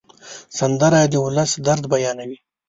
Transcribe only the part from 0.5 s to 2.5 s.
سندره د ولس درد بیانوي